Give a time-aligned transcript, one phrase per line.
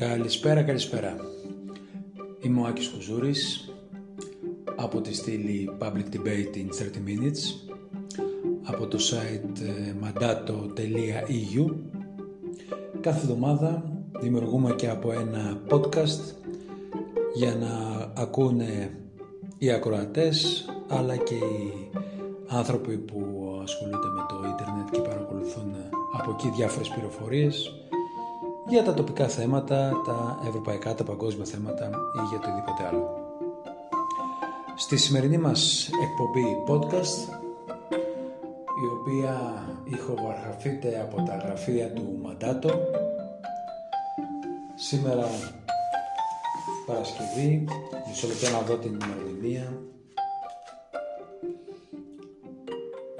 [0.00, 1.16] Καλησπέρα, καλησπέρα.
[2.40, 3.72] Είμαι ο Άκης Κουζούρης
[4.76, 7.70] από τη στήλη Public Debate in 30 Minutes
[8.62, 11.74] από το site ε, mandato.eu
[13.00, 16.34] Κάθε εβδομάδα δημιουργούμε και από ένα podcast
[17.34, 17.72] για να
[18.22, 18.90] ακούνε
[19.58, 21.90] οι ακροατές αλλά και οι
[22.48, 23.22] άνθρωποι που
[23.62, 25.74] ασχολούνται με το ίντερνετ και παρακολουθούν
[26.12, 27.74] από εκεί διάφορες πληροφορίες
[28.70, 33.08] για τα τοπικά θέματα, τα ευρωπαϊκά, τα παγκόσμια θέματα ή για οτιδήποτε άλλο.
[34.76, 37.32] Στη σημερινή μας εκπομπή podcast,
[38.82, 42.70] η οποία ηχογραφείται από τα γραφεία του Μαντάτο,
[44.74, 45.26] σήμερα
[46.86, 47.64] Παρασκευή,
[48.08, 49.72] μισό λεπτό να δω την ημερομηνία,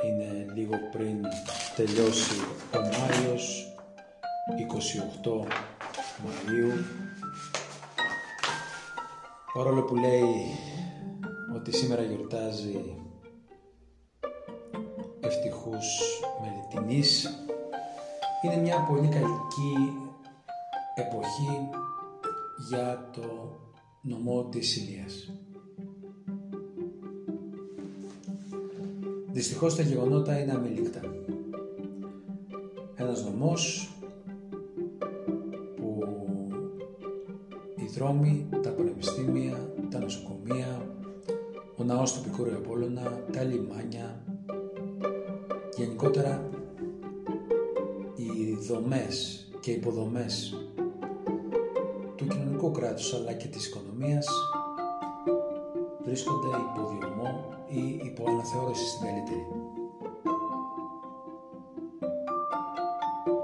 [0.07, 1.17] είναι λίγο πριν
[1.77, 2.41] τελειώσει
[2.75, 3.70] ο Μάιος
[4.49, 5.47] 28
[6.25, 6.85] Μαΐου
[9.55, 10.35] παρόλο που λέει
[11.57, 12.95] ότι σήμερα γιορτάζει
[15.21, 15.87] ευτυχούς
[16.41, 17.39] μελετηνής
[18.45, 19.27] είναι μια πολύ καλή
[20.95, 21.69] εποχή
[22.69, 23.59] για το
[24.03, 25.33] νομό της Ηλίας.
[29.33, 31.01] Δυστυχώς τα γεγονότα είναι αμήλικτα.
[32.95, 33.89] Ένας νομός
[38.01, 40.87] δρόμοι, τα πανεπιστήμια, τα νοσοκομεία,
[41.77, 44.25] ο ναός του Πικούρου Απόλλωνα, τα λιμάνια,
[45.77, 46.49] γενικότερα
[48.17, 50.55] οι δομές και υποδομές
[52.17, 54.27] του κοινωνικού κράτους αλλά και της οικονομίας
[56.05, 59.47] βρίσκονται υπό διωμό ή υπό αναθεώρηση στην καλύτερη.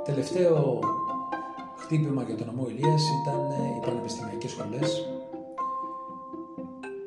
[0.04, 0.80] Τελευταίο
[1.86, 5.06] χτύπημα για τον νομό Ηλίας ήταν ε, οι πανεπιστημιακές σχολές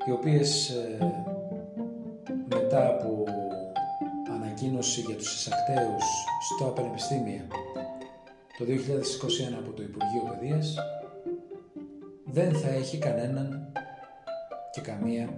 [0.07, 0.97] οι οποίες ε,
[2.50, 3.23] μετά από
[4.35, 6.06] ανακοίνωση για τους εισακταίους
[6.53, 7.47] στο πανεπιστήμια
[8.57, 8.69] το 2021
[9.59, 10.75] από το Υπουργείο Παιδείας
[12.25, 13.72] δεν θα έχει κανέναν
[14.72, 15.29] και καμία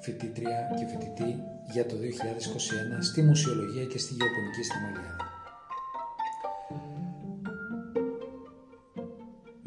[0.00, 1.42] φοιτήτρια και φοιτητή
[1.72, 1.98] για το 2021
[3.00, 5.27] στη μουσιολογία και στη γεωπονική στιμολία.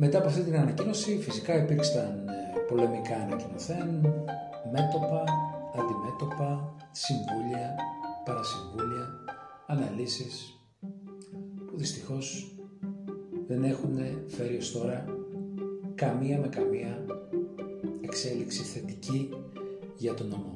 [0.04, 3.90] Μετά από αυτή την ανακοίνωση φυσικά υπήρξαν ε, πολεμικά ανακοινωθέν,
[4.72, 5.24] μέτωπα,
[5.80, 7.76] αντιμέτωπα, συμβούλια,
[8.26, 9.24] παρασυμβούλια,
[9.68, 10.60] αναλύσεις
[11.68, 12.56] που δυστυχώς
[13.48, 15.06] δεν έχουν φέρει ως τώρα
[15.96, 17.06] καμία με καμία
[18.02, 19.30] εξέλιξη θετική
[19.98, 20.56] για τον νομό.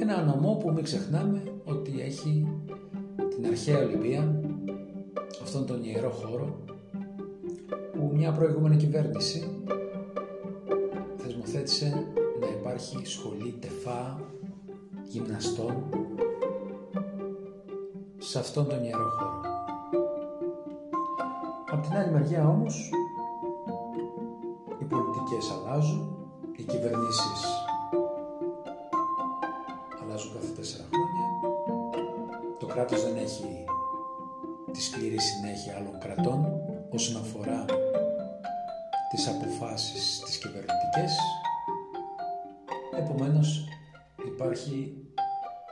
[0.00, 2.48] Ένα νομό που μην ξεχνάμε ότι έχει
[3.34, 4.40] την αρχαία Ολυμπία,
[5.42, 6.64] αυτόν τον ιερό χώρο
[8.02, 9.64] που μια προηγούμενη κυβέρνηση
[11.16, 12.06] θεσμοθέτησε
[12.40, 14.20] να υπάρχει σχολή τεφά
[15.04, 15.84] γυμναστών
[18.18, 19.40] σε αυτόν τον ιερό χώρο.
[21.70, 22.90] Απ' την άλλη μεριά όμως
[24.80, 26.16] οι πολιτικές αλλάζουν,
[26.56, 27.44] οι κυβερνήσεις
[30.02, 31.56] αλλάζουν κάθε τέσσερα χρόνια,
[32.58, 33.64] το κράτος δεν έχει
[34.72, 36.61] τη σκληρή συνέχεια άλλων κρατών
[36.92, 37.64] όσον αφορά
[39.10, 41.18] τις αποφάσεις τις κυβερνητικές
[42.96, 43.64] επομένως
[44.26, 44.96] υπάρχει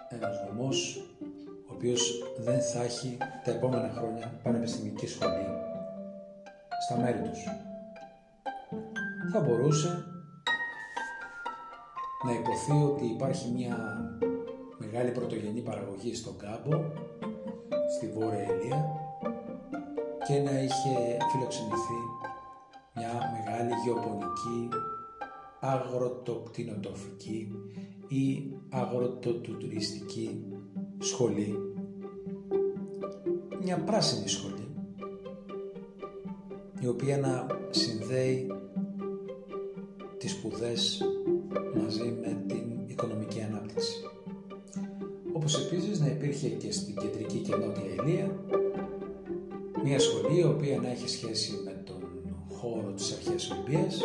[0.08, 0.96] ένας νομός
[1.68, 5.46] ο οποίος δεν θα έχει τα επόμενα χρόνια πανεπιστημική σχολή
[6.88, 7.44] στα μέρη τους.
[9.32, 10.04] Θα μπορούσε
[12.24, 13.76] να υποθεί ότι υπάρχει μια
[14.78, 16.84] μεγάλη πρωτογενή παραγωγή στον κάμπο,
[17.96, 18.99] στη Βόρεια Ηλία
[20.30, 22.00] και να είχε φιλοξενηθεί
[22.94, 24.68] μια μεγάλη γεωπονική
[25.60, 27.52] αγροτοκτηνοτοφική
[28.08, 30.44] ή αγροτοτουριστική
[30.98, 31.54] σχολή
[33.62, 34.74] μια πράσινη σχολή
[36.80, 38.46] η οποία να συνδέει
[40.18, 41.02] τις σπουδές
[41.76, 44.04] μαζί με την οικονομική ανάπτυξη.
[45.32, 48.40] Όπως επίσης να υπήρχε και στην κεντρική και νότια Ηλία
[49.90, 51.84] μια σχολή η οποία να έχει σχέση με
[52.58, 54.00] χώρο της αρχαίας Ολυμπίας,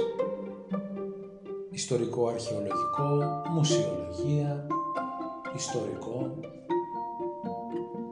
[1.71, 4.67] ιστορικό αρχαιολογικό, μουσιολογία,
[5.55, 6.39] ιστορικό,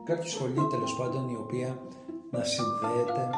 [0.04, 1.82] κάποια σχολή τέλος πάντων η οποία
[2.32, 3.30] να συνδέεται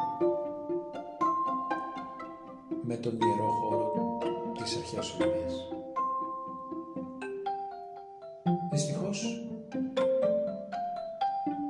[2.82, 3.92] με τον ιερό χώρο
[4.62, 5.54] της αρχαίας Ολυμπίας.
[8.72, 9.22] Δυστυχώς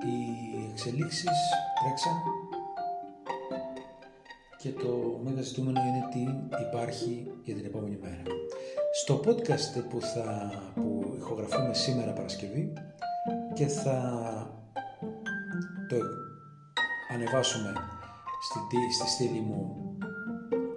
[0.06, 1.38] οι εξελίξεις
[1.82, 2.35] τρέξαν
[5.56, 8.22] ζητούμενο είναι τι υπάρχει για την επόμενη μέρα.
[8.92, 12.72] Στο podcast που θα που ηχογραφούμε σήμερα Παρασκευή
[13.54, 14.00] και θα
[15.88, 15.96] το
[17.12, 17.72] ανεβάσουμε
[18.42, 19.96] στη, στη στήλη μου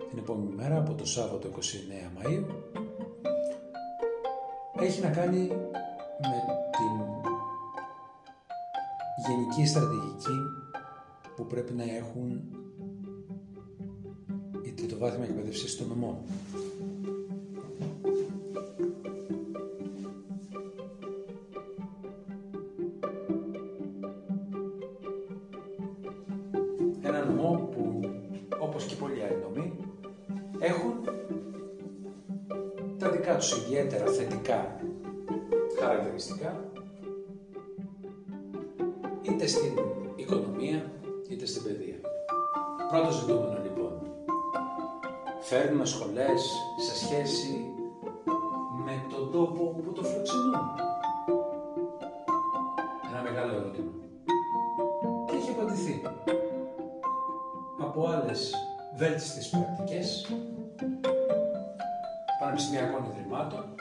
[0.10, 1.60] την επόμενη μέρα από το Σάββατο 29
[2.18, 2.46] Μαΐου
[4.80, 5.48] έχει να κάνει
[6.20, 6.40] με
[6.72, 7.06] την
[9.28, 10.38] γενική στρατηγική
[11.36, 12.59] που πρέπει να έχουν
[14.80, 16.24] οι τριτοβάθμια εκπαίδευση στο νομό.
[27.02, 28.10] Ένα νομό που,
[28.60, 29.74] όπως και πολλοί άλλοι νομοί,
[30.60, 30.94] έχουν
[32.98, 34.79] τα δικά τους ιδιαίτερα θετικά
[45.50, 47.74] Φέρνουμε σχολές σε σχέση
[48.86, 50.54] με τον τόπο που το φιλοξενούν.
[53.12, 53.92] Ένα μεγάλο ερώτημα.
[55.28, 56.02] Και έχει απαντηθεί
[57.80, 58.54] από άλλες
[58.96, 60.26] βέλτιστες πρακτικές
[62.40, 63.76] πανεπιστημιακών ιδρυμάτων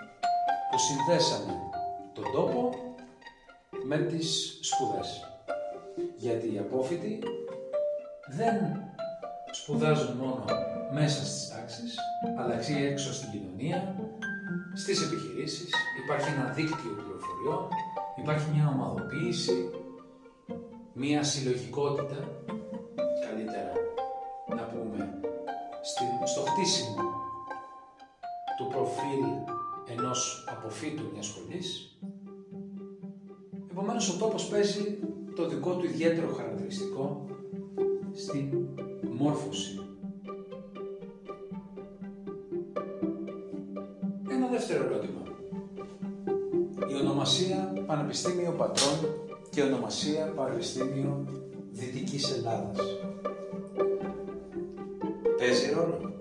[0.71, 1.61] που συνδέσανε
[2.13, 2.71] τον τόπο
[3.85, 5.31] με τις σπουδές.
[6.17, 7.19] Γιατί οι απόφοιτοι
[8.29, 8.57] δεν
[9.51, 10.45] σπουδάζουν μόνο
[10.93, 11.99] μέσα στις τάξεις,
[12.39, 13.95] αλλά και έξω στην κοινωνία,
[14.75, 15.71] στις επιχειρήσεις,
[16.05, 17.69] υπάρχει ένα δίκτυο πληροφοριών,
[18.17, 19.71] υπάρχει μια ομαδοποίηση,
[20.93, 22.19] μια συλλογικότητα,
[23.27, 23.73] καλύτερα
[24.57, 25.21] να πούμε,
[26.25, 27.03] στο χτίσιμο
[28.59, 29.25] του προφίλ
[29.97, 31.99] ενός αποφύτου μιας σχολής.
[33.71, 34.99] Επομένως ο τόπος παίζει
[35.37, 37.27] το δικό του ιδιαίτερο χαρακτηριστικό
[38.15, 38.69] στην
[39.11, 39.88] μόρφωση.
[48.09, 48.99] Πανεπιστήμιο Πατρών
[49.51, 51.25] και ονομασία Πανεπιστήμιο
[51.71, 52.81] Δυτικής Ελλάδας.
[55.39, 56.13] Παίζει ρόλο;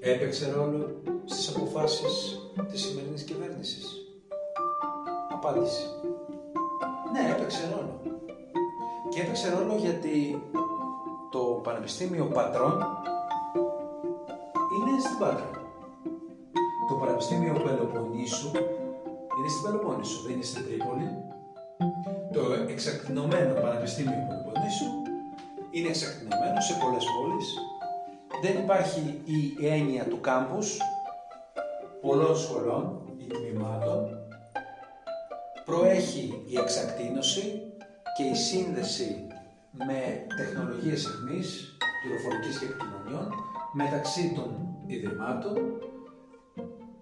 [0.00, 3.86] Έπαιξε ρόλο στις αποφάσεις της σημερινής κυβέρνησης;
[5.32, 5.86] Απάντηση.
[7.12, 8.00] Ναι, έπαιξε ρόλο.
[9.08, 10.42] Και έπαιξε ρόλο γιατί
[11.30, 12.72] το Πανεπιστήμιο Πατρών
[14.78, 15.50] είναι στην Πάτρα.
[16.88, 18.50] Το Πανεπιστήμιο Πελοποννήσου
[19.42, 21.08] είναι στην Πελοπόννησο, δεν είναι στην Τρίπολη.
[22.32, 24.90] Το εξακτηνωμένο Πανεπιστήμιο Πελοποννήσου
[25.70, 27.48] είναι εξακτηνωμένο σε πολλές πόλεις.
[28.42, 30.78] Δεν υπάρχει η έννοια του κάμπους
[32.00, 34.18] πολλών σχολών ή τμήματων.
[35.64, 37.72] Προέχει η εξακτήνωση
[38.16, 39.26] και η σύνδεση
[39.72, 43.34] με τεχνολογίες αιχμής, πληροφορικής και επικοινωνιών
[43.72, 44.48] μεταξύ των
[44.86, 45.56] ιδρυμάτων.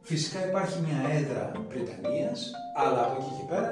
[0.03, 3.71] Φυσικά υπάρχει μια έδρα Βρετανίας, αλλά από εκεί και πέρα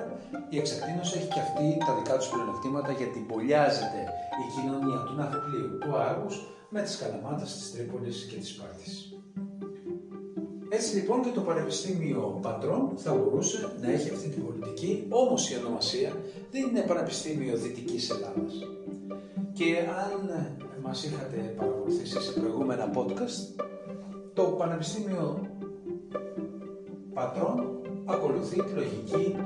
[0.49, 4.01] η εξακτήνωση έχει και αυτή τα δικά τους πλεονεκτήματα γιατί μπολιάζεται
[4.43, 6.37] η κοινωνία του Ναυπλίου, του Άργους
[6.69, 9.13] με τις Καλαμάτας, της Τρίπολης και της Σπάρτης.
[10.71, 15.57] Έτσι λοιπόν και το Πανεπιστήμιο Πατρών θα μπορούσε να έχει αυτή την πολιτική, όμως η
[15.57, 16.11] ονομασία
[16.51, 18.55] δεν είναι Πανεπιστήμιο Δυτικής Ελλάδας.
[19.53, 20.47] Και αν
[20.83, 23.65] μας είχατε παρακολουθήσει σε προηγούμενα podcast,
[24.35, 25.49] το Πανεπιστήμιο
[27.15, 29.37] Πατρών ακολουθεί τη λογική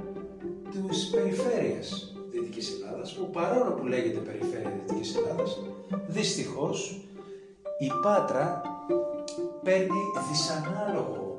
[0.89, 5.61] της περιφέρειας Δυτικής Ελλάδας, που παρόλο που λέγεται περιφέρεια Δυτικής Ελλάδας,
[6.07, 7.01] δυστυχώς
[7.79, 8.63] η Πάτρα
[9.63, 10.01] παίρνει
[10.31, 11.37] δυσανάλογο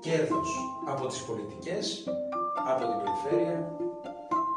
[0.00, 0.48] κέρδος
[0.86, 2.04] από τις πολιτικές,
[2.66, 3.76] από την περιφέρεια,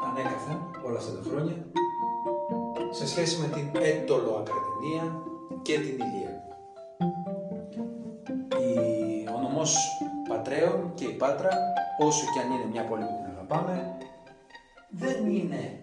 [0.04, 1.66] ανέκαθεν όλα αυτά τα χρόνια,
[2.90, 5.22] σε σχέση με την έντολο ακαδημία
[5.62, 6.27] και την ηλία.
[9.58, 9.76] Η, ο νομός
[10.28, 11.50] Πατρέων και η Πάτρα,
[11.98, 13.96] όσο και αν είναι μια πόλη που την αγαπάμε,
[14.90, 15.80] δεν είναι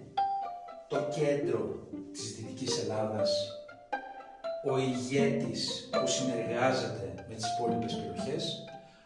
[0.88, 3.32] το κέντρο της Δυτικής Ελλάδας
[4.72, 8.66] ο ηγέτης που συνεργάζεται με τις υπόλοιπες περιοχές,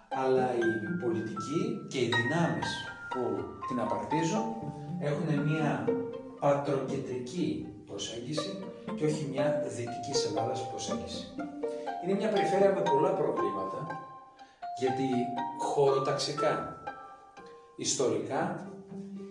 [0.10, 2.70] αλλά η πολιτική και οι δυνάμεις
[3.10, 3.22] που
[3.68, 4.46] την απαρτίζουν
[5.00, 5.86] έχουν μια
[6.40, 8.64] πατροκεντρική προσέγγιση
[8.96, 11.28] και όχι μια δυτικής Ελλάδας προσέγγιση.
[12.04, 13.99] Είναι μια περιφέρεια με πολλά προβλήματα,
[14.80, 15.10] γιατί
[15.60, 16.84] χωροταξικά,
[17.76, 18.70] ιστορικά,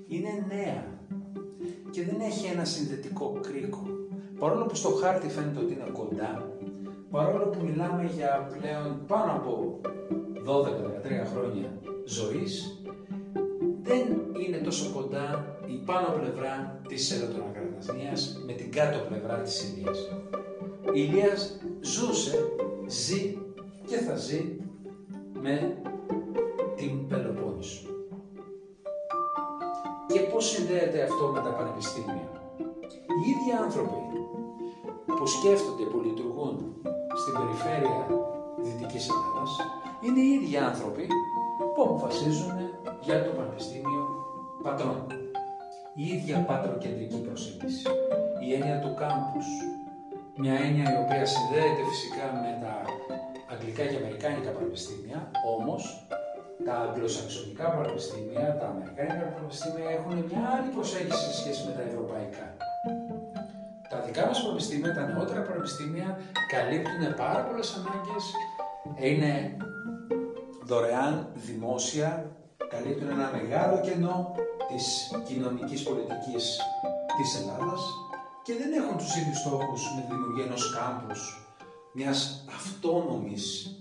[0.07, 0.85] είναι νέα
[1.91, 3.87] και δεν έχει ένα συνδετικό κρίκο
[4.39, 6.53] παρόλο που στο χάρτη φαίνεται ότι είναι κοντά,
[7.11, 9.81] παρόλο που μιλάμε για πλέον πάνω από
[10.47, 12.83] 12-13 χρόνια ζωής,
[13.83, 14.01] δεν
[14.47, 19.99] είναι τόσο κοντά η πάνω πλευρά της Ελαττονακρατασνίας με την κάτω πλευρά της Ηλίας.
[20.85, 22.53] Η Ηλίας ζούσε,
[22.87, 23.37] ζει
[23.87, 24.57] και θα ζει
[25.41, 25.83] με
[26.77, 27.87] την Πελοπόννησο.
[30.07, 32.29] Και πώς συνδέεται αυτό με τα πανεπιστήμια;
[33.19, 34.01] Οι ίδιοι άνθρωποι
[35.17, 36.57] που σκέφτονται, που λειτουργούν
[37.21, 38.07] στην περιφέρεια
[38.65, 39.53] Δυτικής Ελλάδας,
[40.05, 41.07] είναι οι ίδιοι άνθρωποι
[41.75, 42.57] που αποφασίζουν
[43.01, 44.05] για το Πανεπιστήμιο
[44.63, 45.07] Πατρών.
[45.95, 47.87] Η ίδια πατροκεντρική προσέγγιση.
[48.45, 49.49] Η έννοια του κάμπους.
[50.41, 52.75] Μια έννοια η οποία συνδέεται φυσικά με τα
[53.59, 55.83] αγγλικά και αμερικάνικα πανεπιστήμια, όμως
[56.67, 62.47] τα αγγλοσαξονικά πανεπιστήμια, τα αμερικάνικα πανεπιστήμια έχουν μια άλλη προσέγγιση σε σχέση με τα ευρωπαϊκά.
[63.91, 66.09] Τα δικά μας πανεπιστήμια, τα νεότερα πανεπιστήμια,
[66.55, 68.25] καλύπτουν πάρα πολλές ανάγκες,
[69.07, 69.33] είναι
[70.69, 72.11] δωρεάν, δημόσια,
[72.73, 74.35] καλύπτουν ένα μεγάλο κενό
[74.71, 74.85] της
[75.29, 76.45] κοινωνικής πολιτικής
[77.17, 77.83] της Ελλάδας
[78.45, 81.48] και δεν έχουν τους ίδιους στόχους με τη δημιουργία ενός κάμπους,
[81.93, 83.75] μιας αυτόνομης,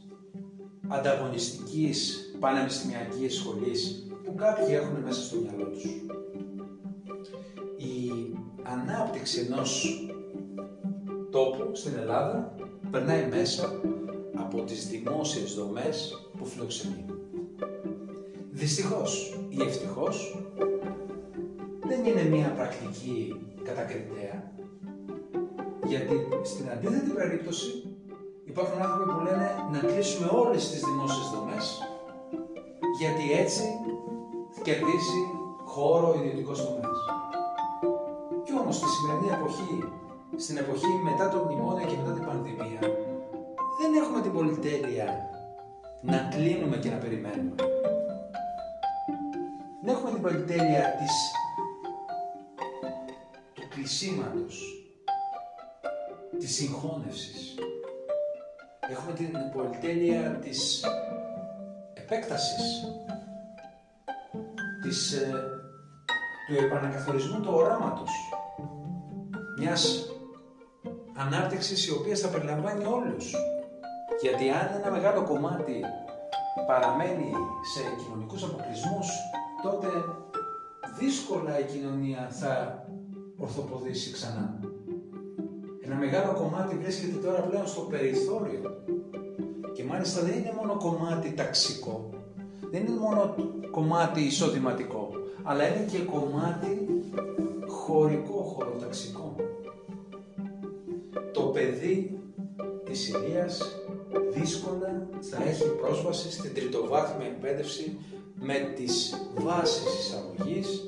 [0.87, 5.83] ανταγωνιστικής, πανεπιστημιακής σχολής που κάποιοι έχουν μέσα στο μυαλό τους.
[7.77, 8.11] Η
[8.63, 10.01] ανάπτυξη ενός
[11.31, 12.55] τόπου στην Ελλάδα
[12.91, 13.81] περνάει μέσα
[14.35, 17.05] από τις δημόσιες δομές που φιλοξενεί.
[18.51, 20.37] Δυστυχώς ή ευτυχώς
[21.87, 24.51] δεν είναι μία πρακτική κατακριτέα
[25.87, 27.86] γιατί στην αντίθετη περίπτωση
[28.57, 31.65] υπάρχουν άνθρωποι που λένε να κλείσουμε όλες τις δημόσιες δομές
[32.99, 33.63] γιατί έτσι
[34.63, 35.21] κερδίζει
[35.65, 36.99] χώρο ο ιδιωτικός τομέας.
[38.43, 39.83] Κι όμως στη σημερινή εποχή,
[40.35, 42.79] στην εποχή μετά το μνημόνιο και μετά την πανδημία,
[43.79, 45.07] δεν έχουμε την πολυτέλεια
[46.01, 47.55] να κλείνουμε και να περιμένουμε.
[49.83, 51.13] Δεν έχουμε την πολυτέλεια της,
[53.53, 54.55] του κλεισίματος,
[56.39, 57.57] της συγχώνευσης.
[58.89, 60.83] Έχουμε την πολυτέλεια της
[61.93, 62.83] επέκτασης,
[64.81, 65.31] της, ε,
[66.47, 68.11] του επανακαθορισμού του οράματος,
[69.59, 70.05] μιας
[71.15, 73.33] ανάπτυξης η οποία θα περιλαμβάνει όλους.
[74.21, 75.81] Γιατί αν ένα μεγάλο κομμάτι
[76.67, 77.31] παραμένει
[77.73, 79.07] σε κοινωνικούς αποκλεισμούς,
[79.63, 79.87] τότε
[80.99, 82.83] δύσκολα η κοινωνία θα
[83.37, 84.59] ορθοποδήσει ξανά.
[85.89, 88.83] Ένα μεγάλο κομμάτι βρίσκεται τώρα πλέον στο περιθώριο
[89.73, 92.09] και μάλιστα δεν είναι μόνο κομμάτι ταξικό,
[92.71, 93.35] δεν είναι μόνο
[93.71, 95.09] κομμάτι εισοδηματικό,
[95.43, 96.87] αλλά είναι και κομμάτι
[97.67, 99.35] χωρικό, χωροταξικό.
[101.33, 102.19] Το παιδί
[102.85, 103.81] της Ηλίας
[104.33, 107.97] δύσκολα θα έχει πρόσβαση στην τριτοβάθμια εκπαίδευση
[108.39, 110.83] με τις βάσεις εισαγωγής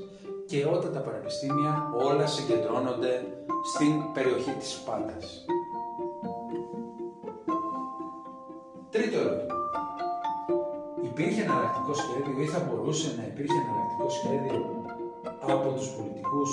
[0.46, 5.46] και όταν τα πανεπιστήμια όλα συγκεντρώνονται στην περιοχή της Σπάρτας.
[8.90, 9.56] Τρίτο ερώτημα.
[11.04, 14.84] Υπήρχε εναλλακτικό σχέδιο ή θα μπορούσε να υπήρχε εναλλακτικό σχέδιο
[15.42, 16.52] από τους πολιτικούς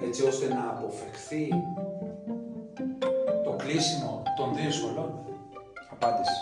[0.00, 1.48] έτσι ώστε να αποφευχθεί
[3.44, 5.24] το κλείσιμο των δύο σχολών;
[5.90, 6.40] Απάντηση.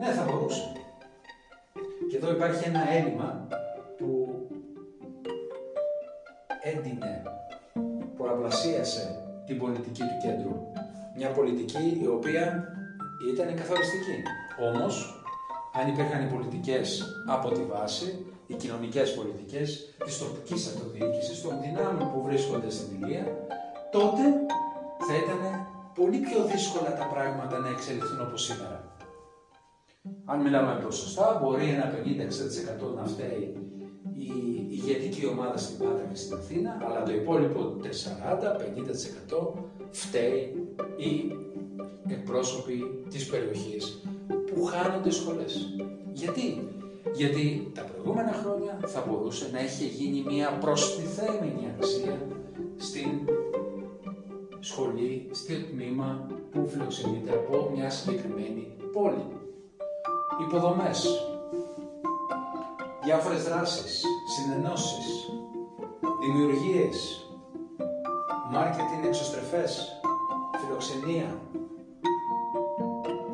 [0.00, 0.72] Ναι, θα μπορούσε.
[2.10, 3.48] Και εδώ υπάρχει ένα έλλειμμα
[3.98, 4.28] που
[6.62, 7.19] έντυνε,
[8.50, 9.04] πολλαπλασίασε
[9.46, 10.54] την πολιτική του κέντρου.
[11.16, 12.44] Μια πολιτική η οποία
[13.32, 14.16] ήταν καθοριστική.
[14.68, 14.94] Όμως,
[15.78, 22.12] αν υπήρχαν οι πολιτικές από τη βάση, οι κοινωνικές πολιτικές της τοπικής αυτοδιοίκησης, των δυνάμεων
[22.12, 23.24] που βρίσκονται στην Ηλία,
[23.90, 24.22] τότε
[25.06, 25.40] θα ήταν
[25.94, 28.78] πολύ πιο δύσκολα τα πράγματα να εξελιχθούν όπως σήμερα.
[30.24, 33.59] Αν μιλάμε με ποσοστά, μπορεί ένα 50-60% να φταίει
[34.14, 34.30] η
[34.70, 37.76] ηγετική ομάδα στην Πάτρα και στην Αθήνα, αλλά το υπόλοιπο
[39.32, 39.52] 40-50%
[39.90, 40.66] φταίει
[40.96, 41.36] η
[42.08, 44.02] εκπρόσωποι της περιοχής
[44.46, 45.74] που χάνονται σχολές.
[46.12, 46.68] Γιατί;
[47.14, 52.26] Γιατί τα προηγούμενα χρόνια θα μπορούσε να έχει γίνει μια προστιθέμενη αξία
[52.76, 53.08] στην
[54.60, 59.24] σχολή, στο τμήμα που φιλοξενείται από μια συγκεκριμένη πόλη.
[60.46, 61.06] Υποδομές,
[63.10, 64.04] διάφορες δράσεις,
[64.36, 65.30] συνενώσεις,
[66.20, 67.26] δημιουργίες,
[68.50, 70.00] μάρκετινγκ εξωστρεφές,
[70.60, 71.40] φιλοξενία,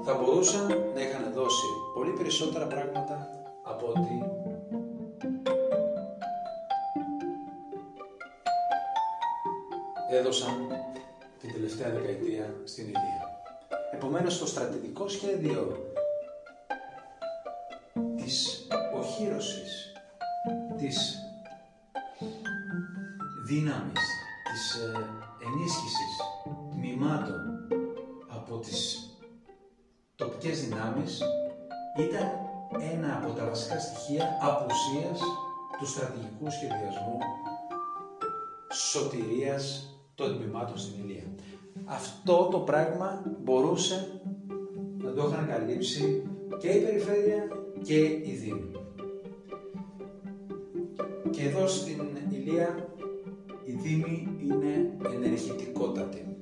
[0.04, 3.28] θα μπορούσαν να είχαν δώσει πολύ περισσότερα πράγματα
[3.62, 4.22] από ότι
[10.10, 10.54] έδωσαν
[11.40, 13.40] την τελευταία δεκαετία στην Ηλία.
[13.92, 15.90] Επομένως το στρατηγικό σχέδιο
[18.16, 18.65] της
[19.16, 19.92] οχύρωσης
[20.76, 21.18] της
[23.46, 24.00] δύναμης,
[24.52, 24.92] της ε,
[25.46, 26.14] ενίσχυσης
[26.70, 27.40] τμήματων
[28.28, 29.10] από τις
[30.16, 31.22] τοπικές δυνάμεις
[31.98, 32.28] ήταν
[32.92, 35.20] ένα από τα βασικά στοιχεία απουσίας
[35.78, 37.18] του στρατηγικού σχεδιασμού
[38.72, 41.26] σωτηρίας των τμήματων στην Ηλία.
[41.84, 44.20] Αυτό το πράγμα μπορούσε
[44.98, 46.22] να το είχαν καλύψει
[46.58, 47.48] και η Περιφέρεια
[47.82, 48.85] και η Δήμη.
[51.36, 52.00] Και εδώ στην
[52.30, 52.88] Ηλία
[53.64, 56.36] η Δήμη είναι ενεργητικότατη.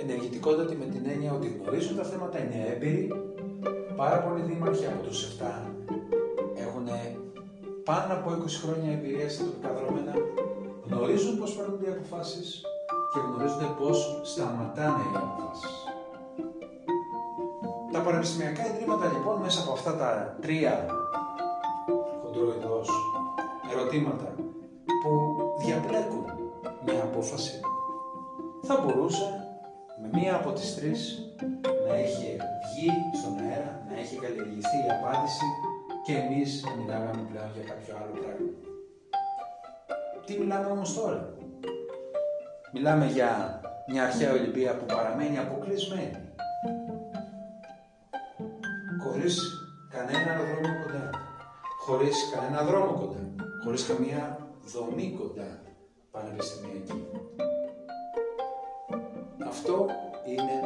[0.00, 3.08] Ενεργητικότατη με την έννοια ότι γνωρίζουν τα θέματα, είναι έμπειροι.
[3.96, 5.44] Πάρα πολλοί δήμαρχοι από τους 7
[6.56, 6.88] έχουν
[7.84, 10.14] πάνω από 20 χρόνια εμπειρία στα τοπικά δρόμενα,
[10.86, 12.62] γνωρίζουν πώς παίρνουν οι αποφάσεις
[13.12, 15.74] και γνωρίζουν πώς σταματάνε οι αποφάσεις.
[17.92, 20.86] Τα πανεπιστημιακά ιδρύματα λοιπόν μέσα από αυτά τα τρία
[22.22, 22.88] χοντροειδώς
[23.80, 24.34] ερωτήματα
[25.02, 25.10] που
[25.64, 26.24] διαπλέκουν
[26.84, 27.60] μια απόφαση
[28.62, 29.28] θα μπορούσε
[30.02, 31.18] με μία από τις τρεις
[31.88, 35.44] να έχει βγει στον αέρα, να έχει καλλιεργηθεί η απάντηση
[36.04, 38.50] και εμείς να μιλάγαμε πλέον για κάποιο άλλο πράγμα.
[40.24, 41.34] Τι μιλάμε όμως τώρα;
[42.72, 46.10] Μιλάμε για μια αρχαία Ολυμπία που παραμένει αποκλεισμένη.
[49.02, 49.36] Χωρίς
[49.90, 51.10] κανένα δρόμο κοντά.
[51.86, 53.29] Χωρίς κανένα δρόμο κοντά.
[53.64, 55.62] Χωρίς καμία δομή κοντά
[56.10, 57.06] πανεπιστημιακή.
[59.48, 59.86] Αυτό
[60.26, 60.60] είναι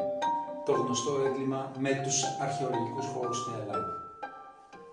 [0.65, 3.93] το γνωστό έγκλημα με τους αρχαιολογικούς χώρους στην Ελλάδα.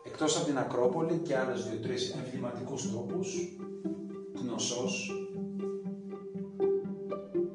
[0.04, 3.58] Εκτός από την Ακρόπολη και άλλες δύο-τρεις εμβληματικούς τόπους,
[4.42, 5.12] γνωσός,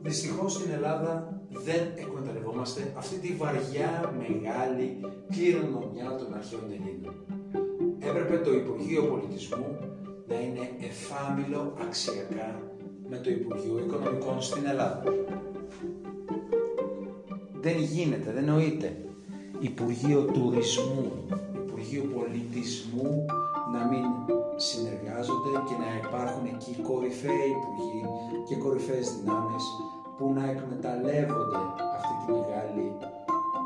[0.03, 7.15] δυστυχώς στην Ελλάδα δεν εκμεταλλευόμαστε αυτή τη βαριά, μεγάλη κληρονομιά των αρχαίων Ελλήνων.
[7.99, 9.79] Έπρεπε το Υπουργείο Πολιτισμού
[10.28, 12.61] να είναι εφάμιλο αξιακά
[13.09, 15.02] με το Υπουργείο Οικονομικών στην Ελλάδα.
[17.60, 18.97] Δεν γίνεται, δεν νοείται.
[19.58, 21.12] Υπουργείο Τουρισμού,
[21.54, 23.26] Υπουργείο Πολιτισμού
[23.73, 24.04] να μην
[24.56, 28.02] συνεργάζονται και να υπάρχουν εκεί κορυφαίοι υπουργοί
[28.49, 29.65] και κορυφαίες δυνάμεις
[30.17, 31.60] που να εκμεταλλεύονται
[31.97, 32.86] αυτή τη μεγάλη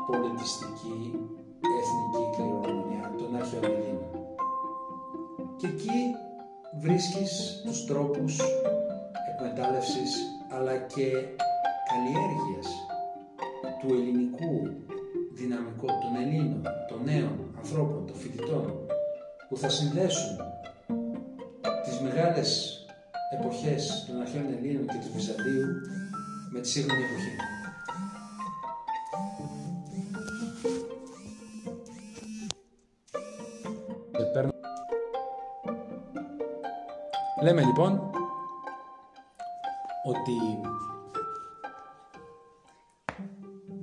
[0.09, 0.97] πολιτιστική
[1.79, 4.09] εθνική κληρονομιά των αρχαίων Ελλήνων.
[5.59, 5.99] Και εκεί
[6.81, 8.39] βρίσκεις τους τρόπους
[9.33, 10.11] εκμετάλλευσης
[10.49, 11.07] αλλά και
[11.89, 12.67] καλλιέργειας
[13.79, 14.55] του ελληνικού
[15.33, 18.85] δυναμικού των Ελλήνων, των νέων ανθρώπων, των φοιτητών
[19.49, 20.37] που θα συνδέσουν
[21.85, 22.79] τις μεγάλες
[23.39, 25.67] εποχές των αρχαίων Ελλήνων και του Βυζαντίου
[26.51, 27.60] με τη σύγχρονη εποχή.
[37.41, 38.09] Λέμε λοιπόν
[40.03, 40.37] ότι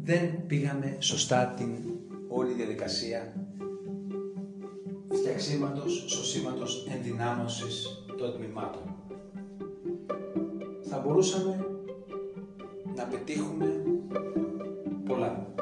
[0.03, 1.77] δεν πήγαμε σωστά την
[2.29, 3.33] όλη διαδικασία
[5.12, 8.83] φτιαξίματος, σωσίματος, ενδυνάμωσης των τμήματων.
[10.88, 11.66] Θα μπορούσαμε
[12.97, 13.83] να πετύχουμε
[15.07, 15.53] πολλά.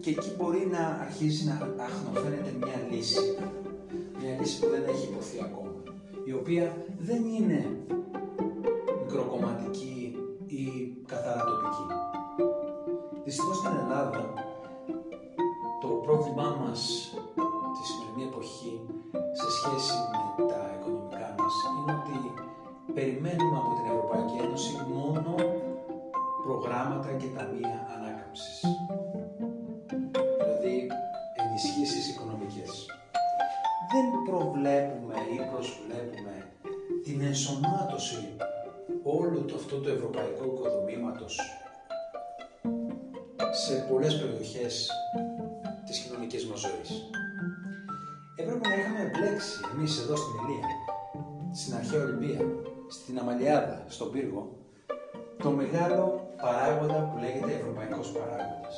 [0.00, 3.36] Και εκεί μπορεί να αρχίσει να αχνοφαίνεται μια λύση.
[4.22, 5.70] Μια λύση που δεν έχει υποθεί ακόμα.
[6.24, 7.76] Η οποία δεν είναι
[9.04, 10.64] μικροκομματική ή
[11.06, 11.86] καθαρά τοπική.
[13.24, 14.34] Δυστυχώς στην Ελλάδα
[15.80, 17.11] το πρόβλημά μας
[39.32, 41.40] όλου το αυτό το ευρωπαϊκού οικοδομήματος
[43.52, 44.90] σε πολλές περιοχές
[45.86, 46.90] της κοινωνικής μας ζωής.
[48.36, 50.68] Έπρεπε να είχαμε εμπλέξει εμείς εδώ στην Ηλία,
[51.52, 52.40] στην αρχαία Ολυμπία,
[52.88, 54.56] στην Αμαλιάδα, στον Πύργο,
[55.42, 58.76] το μεγάλο παράγοντα που λέγεται ευρωπαϊκός παράγοντας.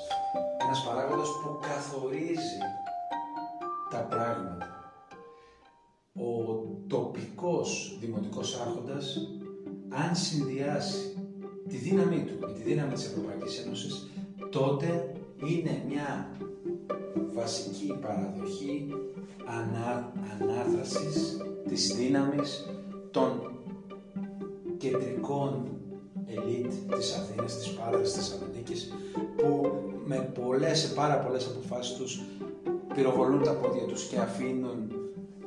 [0.65, 2.59] Ένας παράγοντας που καθορίζει
[3.91, 4.93] τα πράγματα.
[6.15, 6.31] Ο
[6.89, 9.19] τοπικός δημοτικός άρχοντας,
[9.89, 11.17] αν συνδυάσει
[11.69, 14.09] τη δύναμή του με τη δύναμη της Ευρωπαϊκής Ένωσης,
[14.51, 15.13] τότε
[15.47, 16.31] είναι μια
[17.35, 18.87] βασική παραδοχή
[19.45, 21.37] ανά, ανάδρασης
[21.69, 22.69] της δύναμης
[23.11, 23.53] των
[24.79, 25.69] κεντρικών
[26.27, 28.93] ελίτ της Αθήνας, της Πάτρας, της Θεσσαλονίκης
[29.37, 29.73] που
[30.05, 32.21] με πολλές, σε πάρα πολλές αποφάσεις τους
[32.95, 34.93] πυροβολούν τα πόδια τους και αφήνουν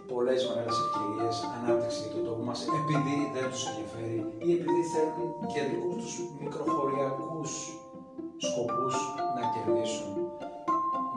[0.07, 5.29] πολλές μεγάλες ευκαιρίες ανάπτυξης για τον τόπο μας επειδή δεν τους ενδιαφέρει ή επειδή θέλουν
[5.53, 7.51] για δικούς τους μικροχωριακούς
[8.45, 8.95] σκοπούς
[9.35, 10.11] να κερδίσουν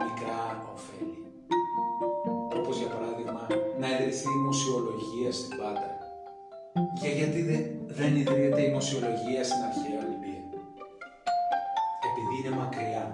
[0.05, 0.41] μικρά
[0.75, 1.23] ωφέλη.
[2.59, 3.47] Όπως για παράδειγμα
[3.81, 5.95] να ιδρυθεί η μουσιολογία στην Πάτρα.
[7.01, 7.63] Και γιατί δεν,
[7.99, 10.43] δεν ιδρύεται η μουσιολογία στην αρχαία Ολυμπία;
[12.09, 13.05] Επειδή είναι μακριά.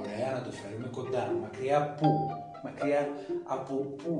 [0.00, 1.24] Ωραία να το φέρουμε κοντά.
[1.42, 2.10] Μακριά πού;
[2.64, 3.00] Μακριά
[3.56, 4.14] από πού;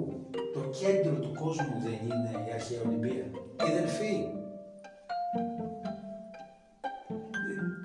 [0.54, 3.26] Το κέντρο του κόσμου δεν είναι η αρχαία Ολυμπία.
[3.66, 4.37] Η Δελφή.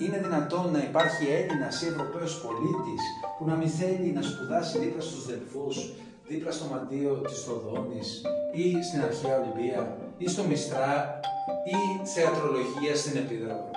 [0.02, 3.04] Είναι δυνατόν να υπάρχει Έλληνας ή Ευρωπαίος πολίτης
[3.38, 5.94] που να μην θέλει να σπουδάσει δίπλα στους Δελφούς,
[6.28, 8.22] δίπλα στο μαντίο της Θοδόνης
[8.54, 11.20] ή στην αρχαία Ολυμπία ή στο Μιστρά
[11.66, 13.72] ή θεατρολογία στην Επίδρομο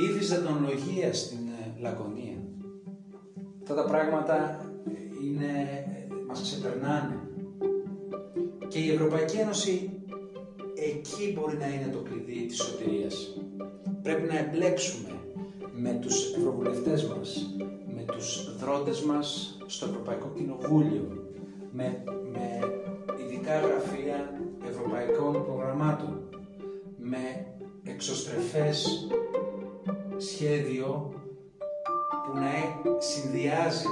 [0.00, 2.36] ή φυσιατρολογία στην ε, Λακωνία.
[3.62, 4.36] Αυτά τα πράγματα
[4.86, 7.20] ε, είναι, ε, μας ξεπερνάνε.
[8.68, 9.90] Και η Ευρωπαϊκή Ένωση
[10.74, 13.36] εκεί μπορεί να είναι το κλειδί της σωτηρίας.
[14.02, 15.20] Πρέπει να εμπλέξουμε
[15.72, 17.54] με τους ευρωβουλευτές μας,
[17.94, 21.24] με τους δρόντες μας στο Ευρωπαϊκό Κοινοβούλιο,
[21.72, 22.58] με, με
[23.22, 26.22] ειδικά γραφεία ευρωπαϊκών προγραμμάτων,
[26.96, 27.46] με
[27.84, 29.06] εξωστρεφές
[30.16, 31.12] σχέδιο
[32.24, 32.50] που να
[32.98, 33.86] συνδυάζει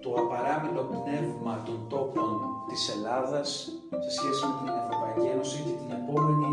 [0.00, 3.48] το απαράμιλο πνεύμα των τόπων της Ελλάδας
[3.90, 6.50] σε σχέση με την Ευρωπαϊκή Ένωση και την επόμενη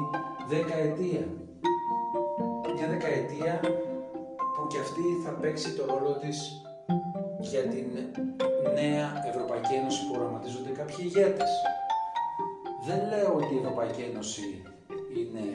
[0.49, 1.27] δεκαετία.
[2.81, 3.59] Μια δεκαετία
[4.55, 6.61] που και αυτή θα παίξει το ρόλο της
[7.39, 7.87] για την
[8.73, 11.49] νέα Ευρωπαϊκή Ένωση που οραματίζονται κάποιοι ηγέτες.
[12.85, 14.63] Δεν λέω ότι η Ευρωπαϊκή Ένωση
[15.17, 15.47] είναι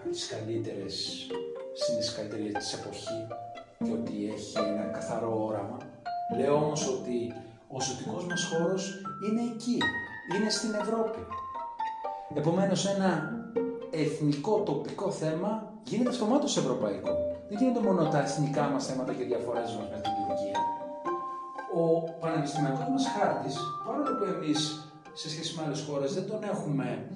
[0.00, 1.26] από τις καλύτερες
[1.72, 3.26] συνδυσκαλύτερες της εποχή
[3.84, 5.78] και ότι έχει ένα καθαρό όραμα.
[6.36, 7.34] Λέω όμως ότι
[7.68, 9.78] ο ζωτικός μας χώρος είναι εκεί,
[10.34, 11.26] είναι στην Ευρώπη.
[12.34, 13.39] Επομένως ένα
[13.90, 17.10] εθνικό τοπικό θέμα γίνεται αυτομάτως ευρωπαϊκό.
[17.48, 20.58] Δεν γίνεται μόνο τα εθνικά μας θέματα και διαφορές μας με την Τουρκία.
[21.74, 21.84] Ο
[22.20, 27.10] πανεπιστημιακός μας χάρτης, παρόλο που εμείς σε σχέση με άλλες χώρες δεν τον έχουμε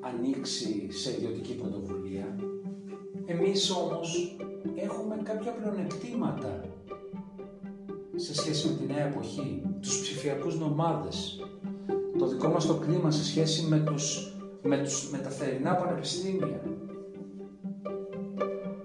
[0.00, 2.36] ανοίξει σε ιδιωτική πρωτοβουλία,
[3.26, 4.36] εμείς όμως
[4.76, 6.60] έχουμε κάποια πλεονεκτήματα
[8.16, 11.40] σε σχέση με τη νέα εποχή, τους ψηφιακούς νομάδες,
[12.18, 14.33] το δικό μας το κλίμα σε σχέση με, τους,
[14.66, 16.60] με, τους, με τα θερινά πανεπιστήμια.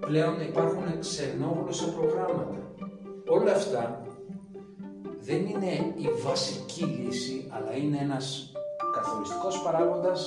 [0.00, 2.58] Πλέον υπάρχουν ξενόγλωσσα προγράμματα.
[3.28, 4.02] Όλα αυτά
[5.20, 8.52] δεν είναι η βασική λύση, αλλά είναι ένας
[8.94, 10.20] καθοριστικός παράγοντας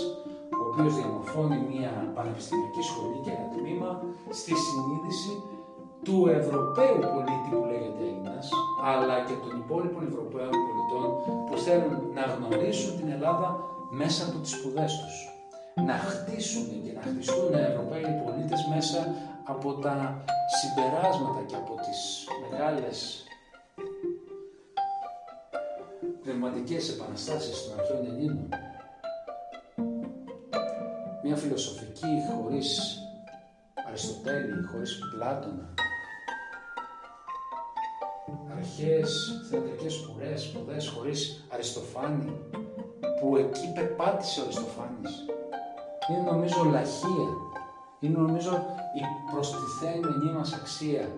[0.62, 5.34] ο οποίος διαμορφώνει μια πανεπιστημιακή σχολή και ένα τμήμα στη συνείδηση
[6.04, 8.50] του Ευρωπαίου πολίτη που λέγεται Έλληνας,
[8.92, 11.08] αλλά και των υπόλοιπων Ευρωπαίων πολιτών
[11.48, 13.50] που θέλουν να γνωρίσουν την Ελλάδα
[13.90, 15.33] μέσα από τις σπουδές τους.
[15.76, 20.24] Να χτίσουν και να χτιστούν Ευρωπαίοι πολίτες μέσα από τα
[20.60, 23.24] συμπεράσματα και από τις μεγάλες
[26.22, 28.50] πνευματικές επαναστάσεις των αρχαίων Ελλήνων.
[31.24, 32.98] Μια φιλοσοφική χωρίς
[33.88, 35.74] Αριστοτέλη, χωρίς Πλάτωνα.
[38.58, 42.34] Αρχαίες θεατρικές σπουδές, σπουδές χωρίς Αριστοφάνη,
[43.20, 45.26] που εκεί πεπάτησε ο Αριστοφάνης.
[46.10, 47.30] Είναι νομίζω λαχεία,
[48.00, 48.52] είναι νομίζω
[49.00, 51.12] η προστιθέμενη μας αξία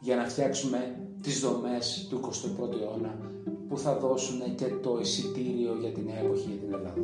[0.00, 3.30] για να φτιάξουμε τις δομές του 21ου αιώνα
[3.68, 6.94] που θα δώσουν και το εισιτήριο για την νέα εποχή για την Ελλάδα.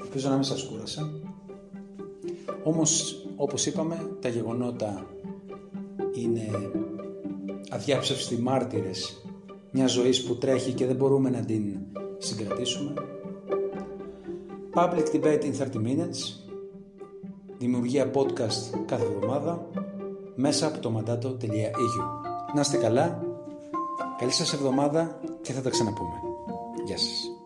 [0.00, 1.10] Ελπίζω να μην σας κούρασα.
[2.62, 5.06] Όμως, όπως είπαμε, τα γεγονότα
[6.14, 6.70] είναι
[7.70, 9.22] αδιάψευστη μάρτυρες
[9.70, 11.76] μιας ζωής που τρέχει και δεν μπορούμε να την
[12.18, 12.94] συγκρατήσουμε.
[14.74, 16.18] Public Debate in 30 Minutes
[17.58, 19.66] Δημιουργία podcast κάθε εβδομάδα
[20.34, 22.04] μέσα από το mandato.eu
[22.54, 23.22] Να είστε καλά
[24.18, 26.14] Καλή σας εβδομάδα και θα τα ξαναπούμε.
[26.86, 27.39] Γεια σας.